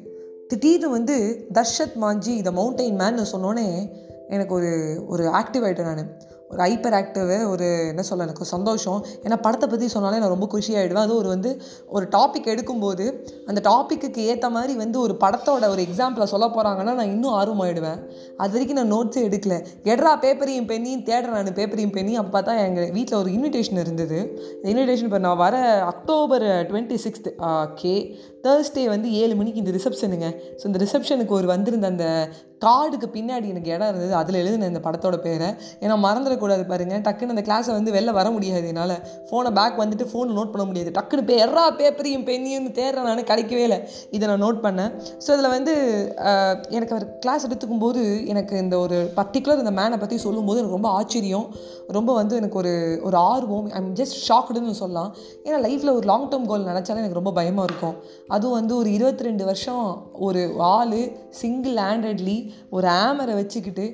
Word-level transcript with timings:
திடீர்னு 0.48 0.90
வந்து 0.90 1.46
தர்ஷத் 1.54 1.96
மாஞ்சி 2.00 2.42
த 2.42 2.50
மவுண்டைன் 2.50 2.98
மேன்னு 2.98 3.24
சொன்னோன்னே 3.32 3.92
எனக்கு 4.28 4.54
ஒரு 4.54 5.02
ஒரு 5.06 5.24
ஆக்டிவ் 5.24 5.62
ஆகிட்டேன் 5.62 5.94
நான். 5.94 6.20
ஒரு 6.52 6.62
ஹைப்பர் 6.62 6.96
ஆக்டிவு 7.00 7.36
ஒரு 7.52 7.66
என்ன 7.88 8.02
சொல்ல 8.08 8.24
எனக்கு 8.26 8.44
சந்தோஷம். 8.54 9.00
ஏன்னா 9.24 9.36
படத்தை 9.46 9.66
பற்றி 9.68 9.86
சொன்னாலே 9.94 10.18
நான் 10.22 10.34
ரொம்ப 10.34 10.48
குஷியாகிடுவேன் 10.54 11.04
அதுவும் 11.04 11.20
ஒரு 11.22 11.28
வந்து 11.28 11.50
ஒரு 11.96 12.06
டாபிக் 12.16 12.50
எடுக்கும்போது 12.54 13.04
அந்த 13.46 13.60
டாப்பிக்கு 13.70 14.26
ஏற்ற 14.32 14.50
மாதிரி 14.56 14.74
வந்து 14.82 14.98
ஒரு 15.00 15.14
படத்தோட 15.20 15.68
ஒரு 15.74 15.82
எக்ஸாம்பிளை 15.88 16.26
சொல்ல 16.32 16.46
போகிறாங்கன்னா 16.56 16.94
நான் 16.98 17.12
இன்னும் 17.14 17.36
ஆர்வமாயிடுவேன். 17.40 18.00
அது 18.36 18.52
வரைக்கும் 18.52 18.80
நான் 18.80 18.92
நோட்ஸே 18.94 19.22
எடுக்கல. 19.28 19.56
எட்ரா 19.92 20.12
பேப்பரையும் 20.24 20.68
பெண்ணியும் 20.72 21.06
தேடுறேன் 21.10 21.36
நான் 21.38 21.58
பேப்பரையும் 21.60 21.92
பெண்ணி 21.92 22.14
அப்போ 22.16 22.32
பார்த்தா 22.34 22.54
எங்கள் 22.66 22.90
வீட்டில் 22.90 23.18
ஒரு 23.18 23.30
இன்விடேஷன் 23.36 23.82
இருந்தது. 23.84 24.18
இன்விடேஷன் 24.62 25.08
இப்போ 25.10 25.18
நான் 25.26 25.42
வர 25.44 25.56
அக்டோபர் 25.92 26.46
டுவெண்ட்டி 26.70 26.98
சிக்ஸ்த் 27.06 27.30
கே 27.74 27.94
தேர்ஸ்டே 28.46 28.84
வந்து 28.94 29.08
ஏழு 29.22 29.34
மணிக்கு 29.40 29.62
இந்த 29.64 29.74
ரிசப்ஷனுங்க 29.78 30.30
ஸோ 30.60 30.64
இந்த 30.70 30.80
ரிசப்ஷனுக்கு 30.84 31.36
ஒரு 31.40 31.48
வந்திருந்த 31.54 31.92
அந்த 31.94 32.06
கார்டுக்கு 32.64 33.06
பின்னாடி 33.14 33.46
எனக்கு 33.52 33.70
இடம் 33.74 33.88
இருந்தது. 33.90 34.12
அதில் 34.18 34.38
எழுதின 34.40 34.66
இந்த 34.70 34.80
படத்தோட 34.84 35.16
பேரை. 35.24 35.48
ஏன்னா 35.84 35.94
மறந்துடக்கூடாது 36.04 36.64
பாருங்கள் 36.72 37.00
டக்குன்னு 37.06 37.34
அந்த 37.34 37.44
கிளாஸை 37.48 37.72
வந்து 37.76 37.94
வெளில 37.96 38.10
வர 38.18 38.28
முடியாது 38.34 38.66
என்னால். 38.72 38.94
ஃபோனை 39.28 39.50
பேக் 39.58 39.80
வந்துட்டு 39.82 40.04
ஃபோன் 40.10 40.30
நோட் 40.36 40.52
பண்ண 40.52 40.64
முடியாது. 40.68 40.90
டக்குன்னு 40.98 41.24
பே 41.30 41.36
எறா 41.46 41.64
பேப்பரையும் 41.80 42.26
பெண்ணியும் 42.28 42.68
தேடுறேன் 42.78 43.08
நான். 43.08 43.22
கிடைக்கவே 43.30 43.64
இல்லை. 43.68 43.78
இதை 44.16 44.28
நான் 44.30 44.42
நோட் 44.44 44.60
பண்ணேன். 44.66 44.92
ஸோ 45.24 45.28
இதில் 45.36 45.50
வந்து 45.56 45.74
எனக்கு 46.76 46.94
அவர் 46.96 47.06
கிளாஸ் 47.24 47.46
எடுத்துக்கும் 47.48 47.82
போது 47.86 48.02
எனக்கு 48.34 48.54
இந்த 48.64 48.78
ஒரு 48.84 48.98
பர்டிகுலர் 49.18 49.62
இந்த 49.64 49.72
மேனை 49.80 49.98
பற்றி 50.04 50.18
சொல்லும்போது 50.26 50.60
எனக்கு 50.62 50.78
ரொம்ப 50.78 50.92
ஆச்சரியம். 51.00 51.48
ரொம்ப 51.98 52.10
வந்து 52.20 52.36
எனக்கு 52.42 52.60
ஒரு 52.62 52.74
ஒரு 53.08 53.18
ஆர்வம். 53.32 53.68
ஐம் 53.80 53.92
ஜஸ்ட் 54.02 54.16
ஷாக்டுன்னு 54.28 54.78
சொல்லலாம். 54.82 55.10
ஏன்னா 55.48 55.60
லைஃப்பில் 55.66 55.96
ஒரு 55.98 56.08
லாங் 56.12 56.30
டேர்ம் 56.34 56.48
கோல் 56.52 56.70
நினச்சாலே 56.72 57.02
எனக்கு 57.04 57.20
ரொம்ப 57.20 57.34
பயமாக 57.40 57.68
இருக்கும். 57.70 57.98
அதுவும் 58.32 58.58
வந்து 58.58 58.74
ஒரு 58.76 58.88
இருபத்தி 58.92 59.22
ரெண்டு 59.22 59.44
வருஷம் 59.44 59.86
ஒரு 60.20 60.42
ஆள் 60.70 60.98
சிங்கிள் 61.40 61.78
ஹேண்டட்லி 61.78 62.36
ஒரு 62.70 62.88
ஆமரை 63.00 63.34
வச்சுக்கிட்டு 63.34 63.86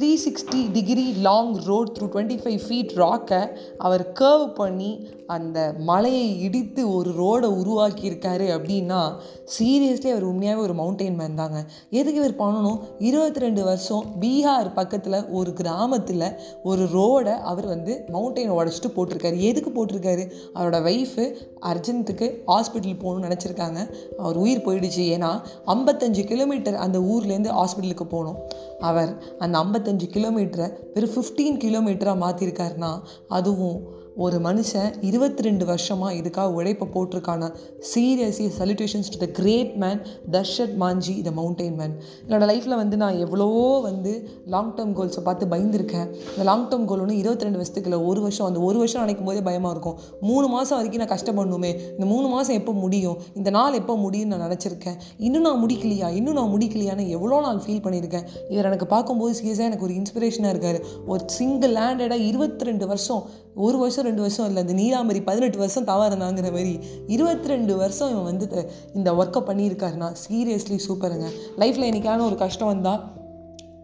three 0.00 0.14
sixty 0.24 0.70
degree 0.72 1.12
long 1.12 1.56
road 1.64 1.90
through 1.98 2.04
twenty 2.04 2.36
five 2.44 2.60
feet 2.68 2.94
ராக்கை 2.94 3.48
அவர் 3.78 4.12
கர்வ் 4.20 4.54
பண்ணி 4.54 5.08
அந்த 5.26 5.74
மலையை 5.78 6.42
இடித்து 6.42 6.94
ஒரு 6.94 7.10
ரோடை 7.10 7.48
உருவாக்கியிருக்காரு 7.50 8.46
அப்படின்னா 8.56 9.12
சீரியஸ்லி 9.58 10.10
அவர் 10.10 10.22
உண்மையாகவே 10.22 10.68
ஒரு 10.68 10.74
மவுண்டெயின் 10.82 11.16
மேன் 11.16 11.34
தாங்க. 11.34 11.64
எதுக்கு 11.90 12.20
இவர் 12.22 12.36
பண்ணணும்? 12.36 12.80
இருபத்தி 12.98 13.40
ரெண்டு 13.40 13.64
வருஷம் 13.64 14.04
பீகார் 14.20 14.74
பக்கத்தில் 14.74 15.28
ஒரு 15.28 15.52
கிராமத்தில் 15.52 16.26
ஒரு 16.62 16.84
ரோடை 16.84 17.38
அவர் 17.38 17.66
வந்து 17.66 18.04
மவுண்டெயினை 18.12 18.52
உடச்சிட்டு 18.58 18.90
போட்டிருக்காரு. 18.96 19.38
எதுக்கு 19.40 19.70
போட்டிருக்காரு? 19.70 20.30
அவரோட 20.54 20.80
ஒய்ஃபு 20.90 21.34
அர்ஜென்ட்டுக்கு 21.62 22.28
ஹாஸ்பிட்டல் 22.46 23.00
போகணும்னு 23.04 23.30
நினச்சிருக்காங்க. 23.30 23.90
அவர் 24.18 24.36
உயிர் 24.36 24.66
போயிடுச்சு. 24.66 25.04
ஏன்னா 25.14 25.40
ஐம்பத்தஞ்சு 25.66 26.24
கிலோமீட்டர் 26.24 26.74
அந்த 26.74 26.98
ஊர்லேருந்து 26.98 27.50
ஹாஸ்பிட்டலுக்கு 27.60 28.04
போகணும் 28.04 28.36
அவர் 28.80 29.22
அந்த 29.38 29.58
ஐம்பத்தி 29.58 29.82
இருபத்தஞ்சி 29.84 30.06
கிலோமீட்டரை 30.12 30.66
வெறும் 30.92 31.10
ஃபிஃப்டீன் 31.14 31.56
கிலோமீட்டராக 31.56 32.16
மாற்றிருக்காருனா 32.22 32.90
அதுவும் 33.28 33.80
ஒரு 34.22 34.36
மனுஷன் 34.38 34.90
இருபத்தி 35.08 35.42
ரெண்டு 35.42 35.64
வருஷமாக 35.64 36.10
இதுக்காக 36.18 36.50
உழைப்பை 36.58 36.86
போட்டிருக்கான? 36.94 37.48
Seriously 37.92 38.46
salutations 38.58 39.08
to 39.14 39.18
the 39.22 39.26
great 39.38 39.72
man 39.82 40.00
Dashrath 40.34 40.74
Manjhi 40.82 41.14
the 41.26 41.30
mountain 41.38 41.76
man 41.80 41.94
என்னோடய 42.26 42.48
லைஃப்பில் 42.50 42.76
வந்து 42.82 42.96
நான் 42.96 43.16
எவ்வளவோ 43.24 43.64
வந்து 43.86 44.12
லாங் 44.54 44.70
டேர்ம் 44.76 44.92
கோல்ஸை 44.98 45.22
பார்த்து 45.28 45.48
பயந்துருக்கேன். 45.54 46.06
இந்த 46.34 46.44
லாங் 46.50 46.66
டேர்ம் 46.68 46.84
கோல் 46.90 47.02
ஒன்று 47.04 47.16
இருபத்தி 47.22 47.46
ரெண்டு 47.46 47.60
வருஷத்துக்குள்ள 47.60 47.98
ஒரு 48.10 48.20
வருஷம் 48.20 48.46
அந்த 48.46 48.60
ஒரு 48.60 48.78
வருஷம் 48.82 49.02
நினைக்கும் 49.04 49.28
போதே 49.30 49.42
பயமாக 49.48 49.74
இருக்கும். 49.76 49.96
மூணு 50.20 50.48
மாதம் 50.54 50.78
வரைக்கும் 50.78 51.02
நான் 51.04 51.12
கஷ்டப்படணுமே. 51.14 51.72
இந்த 51.96 52.08
மூணு 52.12 52.28
மாதம் 52.28 52.56
எப்போ 52.60 52.72
முடியும்? 52.84 53.18
இந்த 53.34 53.50
நாள் 53.50 53.78
எப்போ 53.80 53.96
முடியும்னு 54.04 54.32
நான் 54.34 54.46
நினச்சிருக்கேன். 54.48 54.98
இன்னும் 55.18 55.46
நான் 55.48 55.60
முடிக்கலையா? 55.66 56.10
இன்னும் 56.20 56.38
நான் 56.40 56.52
முடிக்கலையான்னு 56.54 57.08
எவ்வளோ 57.18 57.40
நாள் 57.48 57.60
ஃபீல் 57.66 57.84
பண்ணியிருக்கேன். 57.88 58.26
இவர் 58.52 58.64
எனக்கு 58.64 58.86
பார்க்கும்போது 58.94 59.34
சீரியஸாக 59.40 59.70
எனக்கு 59.72 59.88
ஒரு 59.90 59.96
இன்ஸ்பிரேஷனாக 60.02 60.54
இருக்கார். 60.56 60.80
ஒரு 61.06 61.22
சிங்கிள் 61.38 61.74
லேண்டடாக 61.80 62.28
இருபத்தி 62.30 62.70
ரெண்டு 62.70 62.86
வருஷம் 62.86 63.22
ஒரு 63.66 63.76
வருஷம் 63.78 64.02
ரெண்டு 64.04 64.20
வருஷம் 64.20 64.46
இல்லை 64.46 64.62
இந்த 64.66 64.76
நீலாமரி 64.82 65.22
பதினெட்டு 65.24 65.58
வருஷம் 65.58 65.88
தவறுனாங்கிற 65.92 66.50
மாதிரி 66.52 66.78
இருபத்தி 67.06 67.48
ரெண்டு 67.48 67.76
வருஷம் 67.76 68.10
இவன் 68.10 68.30
வந்து 68.30 68.70
இந்த 68.94 69.12
ஒர்க்கை 69.12 69.42
பண்ணியிருக்காருனா 69.50 70.10
சீரியஸ்லி 70.28 70.78
சூப்பருங்க 70.88 71.28
லைஃப்பில் 71.58 71.88
என்றைக்கான 71.90 72.24
ஒரு 72.24 72.36
கஷ்டம் 72.36 72.72
வந்தால் 72.74 73.02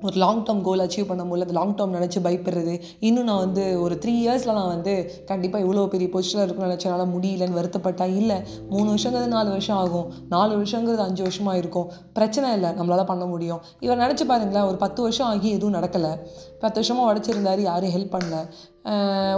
ஒரு 0.02 0.16
லாங் 0.16 0.44
டேர்ம் 0.44 0.60
கோல் 0.62 0.82
அச்சீவ் 0.84 1.08
பண்ண 1.08 1.22
முடியல 1.24 1.46
அது 1.46 1.52
லாங் 1.52 1.74
டேர்ம் 1.74 1.94
நினச்சி 1.96 2.18
பயப்படுறது. 2.26 2.74
இன்னும் 3.00 3.24
நான் 3.24 3.38
வந்து 3.38 3.80
ஒரு 3.80 3.94
த்ரீ 4.04 4.12
இயர்ஸில் 4.20 4.56
நான் 4.58 4.68
வந்து 4.68 4.92
கண்டிப்பாக 5.26 5.64
இவ்வளோ 5.64 5.82
பெரிய 5.86 6.08
பொசிஷனில் 6.12 6.44
இருக்கும்னு 6.44 6.70
நினச்சனால 6.72 7.04
முடியலன்னு 7.14 7.58
வருத்தப்பட்டா 7.58 8.16
இல்லை. 8.16 8.36
மூணு 8.70 8.94
வருஷங்கிறது 8.94 9.26
நாலு 9.26 9.48
வருஷம் 9.48 9.76
ஆகும். 9.76 10.12
நாலு 10.28 10.62
வருஷங்கிறது 10.62 11.04
அஞ்சு 11.08 11.22
வருஷமாக 11.22 11.58
இருக்கும். 11.58 11.90
பிரச்சனை 12.12 12.52
இல்லை 12.52 12.70
நம்மளால் 12.70 13.04
பண்ண 13.04 13.24
முடியும். 13.24 13.60
இவர் 13.80 13.98
நினச்சி 13.98 14.24
பாருங்களேன் 14.24 14.68
ஒரு 14.68 14.76
பத்து 14.76 15.02
வருஷம் 15.02 15.26
ஆகி 15.26 15.50
எதுவும் 15.50 15.74
நடக்கலை. 15.74 16.12
பத்து 16.64 16.78
வருஷமாக 16.80 17.12
உடச்சிருந்தாரு 17.12 17.60
யாரும் 17.60 17.90
ஹெல்ப் 17.90 18.16
பண்ணல. 18.16 18.38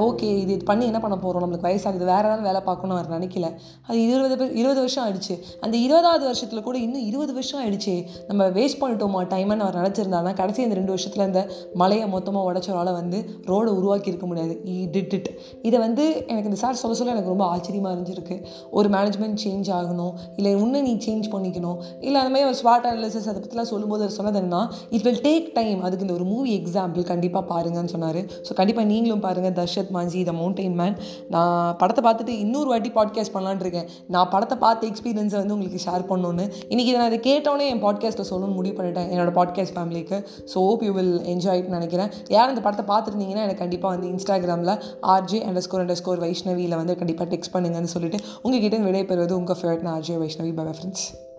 ஓகே 0.06 0.28
இது 0.42 0.52
இது 0.56 0.64
பண்ணி 0.68 0.84
என்ன 0.90 0.98
பண்ண 1.04 1.16
போகிறோம் 1.22 1.42
நம்மளுக்கு 1.42 1.66
வயசாகுது. 1.68 2.04
வேறு 2.10 2.26
ஏதாவது 2.28 2.44
வேலை 2.48 2.60
பார்க்கணும் 2.66 2.94
அவர் 2.96 3.08
நினைக்கல. 3.14 3.46
அது 3.88 3.96
இருபது 4.04 4.34
இருபது 4.60 4.78
வருஷம் 4.84 5.02
ஆயிடுச்சு. 5.04 5.34
அந்த 5.64 5.76
இருபதாவது 5.86 6.24
வருஷத்தில் 6.28 6.64
கூட 6.66 6.76
இன்னும் 6.78 7.06
இருபது 7.10 7.32
வருஷம் 7.38 7.60
ஆயிடுச்சு. 7.62 7.94
நம்ம 8.28 8.46
வேஸ்ட் 8.58 8.80
பண்ணிட்டோமா? 8.82 9.22
டைம்னு 9.32 9.64
அவர் 9.66 9.78
நினச்சிருந்தாருன்னா 9.80 10.34
கடைசி 10.40 10.66
அந்த 10.66 10.76
ரெண்டு 10.80 10.94
வருஷத்தில் 10.94 11.24
இந்த 11.26 11.42
மலையை 11.82 12.06
மொத்தமாக 12.14 12.50
உடச்சவரால் 12.50 12.92
வந்து 13.00 13.18
ரோடை 13.50 13.72
உருவாக்கி 13.80 14.10
இருக்க 14.12 14.28
முடியாது. 14.30 14.54
இ 14.74 14.76
டிட் 14.94 15.16
இட் 15.18 15.30
இதை 15.62 15.80
வந்து 15.86 16.06
எனக்கு 16.30 16.48
இந்த 16.52 16.60
சார் 16.64 16.80
சொல்ல 16.82 16.96
சொல்ல 17.00 17.14
எனக்கு 17.16 17.32
ரொம்ப 17.34 17.46
ஆச்சரியமாக 17.54 17.94
இருந்துருக்கு. 17.96 18.38
ஒரு 18.78 18.88
மேனேஜ்மெண்ட் 18.96 19.42
சேஞ்ச் 19.46 19.72
ஆகணும். 19.80 20.14
இல்லை 20.36 20.52
இன்னும் 20.60 20.86
நீ 20.90 20.94
சேஞ்ச் 21.08 21.28
பண்ணிக்கணும். 21.34 21.76
இல்லை 22.06 22.16
அந்த 22.22 22.32
மாதிரி 22.36 22.48
ஒரு 22.52 22.60
ஸ்வாட் 22.62 22.88
அனாலிசிஸ் 22.92 23.28
அதை 23.32 23.38
பற்றிலாம் 23.42 23.70
சொல்லும்போது 23.72 24.02
அவர் 24.06 24.16
சொன்னதுன்னா 24.20 24.62
இட் 24.96 25.06
வில் 25.08 25.22
டேக் 25.28 25.50
டைம் 25.60 25.82
அதுக்கு 25.88 26.06
இந்த 26.08 26.16
ஒரு 26.20 26.28
மூவி 26.32 26.50
எக்ஸாம்பிள் 26.60 27.10
கண்டிப்பாக 27.12 27.44
பாருங்கன்னு 27.52 27.94
சொன்னார். 27.96 28.22
ஸோ 28.48 28.52
கண்டிப்பாக 28.62 28.86
நீங்களும் 28.86 29.18
பாருங்கள் 29.18 29.30
தர்ஷத் 29.40 29.90
மாஞ்சி 29.94 30.24
த 30.24 30.32
மவுண்டைன் 30.32 30.74
மேன் 30.74 30.96
நான் 31.28 31.76
படத்தை 31.76 32.10
பார்த்துட்டு 32.10 32.28
இன்னொரு 32.28 32.68
வாட்டி 32.68 32.90
பாட்காஸ்ட் 32.90 33.34
பண்ணலான் 33.34 33.60
இருக்கேன். 33.60 33.88
நான் 34.08 34.28
படத்தை 34.28 34.58
பார்த்த 34.58 34.86
எக்ஸ்பீரியன்ஸை 34.86 35.36
வந்து 35.36 35.54
உங்களுக்கு 35.54 35.90
ஷேர் 35.90 36.04
பண்ணணுன்னு 36.08 36.50
இன்றைக்கி 36.68 36.90
இதை 36.92 36.92
நான் 36.92 37.06
அதை 37.06 37.20
கேட்டோன்னே 37.20 37.68
என் 37.68 37.82
பாட்காஸ்ட்டில் 37.82 38.28
சொல்லணும்னு 38.30 38.54
முடிவு 38.54 38.82
பண்ணிட்டேன் 38.82 39.08
என்னோடய 39.12 39.34
பாட்காஸ்ட் 39.38 39.78
ஃபேமிலிக்கு 39.78 40.24
ஸோ 40.54 40.54
ஹோப் 40.54 40.82
யூ 40.82 40.92
வில் 40.92 41.20
என்ஜாய்ட்னு 41.20 41.68
நினைக்கிறேன். 41.68 42.10
யார் 42.28 42.48
இந்த 42.48 42.60
படத்தை 42.60 42.96
பார்த்துருந்தீங்கன்னா 42.96 43.44
எனக்கு 43.48 43.58
கண்டிப்பாக 43.58 43.96
வந்து 43.96 44.08
இன்ஸ்டாகிராமில் 44.08 44.80
RJ 45.02 45.40
under 45.48 45.58
score 45.58 45.80
under 45.80 45.94
score 45.94 46.18
வைஷ்ணவியில் 46.18 46.76
வந்து 46.76 46.96
கண்டிப்பாக 46.96 47.36
டெக்ஸ்ட் 47.36 47.54
பண்ணுங்கன்னு 47.54 47.84
சொல்லிட்டு 47.84 48.18
உங்ககிட்ட 48.42 48.78
விடைபெறுவது 48.78 49.30
உங்கள் 49.30 49.56
ஃபேவரட் 49.62 49.80
நான் 49.80 50.00
ஆர்ஜே 50.00 50.14
வைஷ்ணவி 50.14 50.54
பை 50.54 50.64
ஃப்ரெண்ட்ஸ் 50.70 51.31